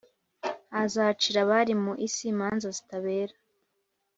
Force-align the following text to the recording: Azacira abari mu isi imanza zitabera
Azacira 0.81 1.39
abari 1.45 1.73
mu 1.83 1.93
isi 2.07 2.23
imanza 2.33 2.67
zitabera 2.77 3.35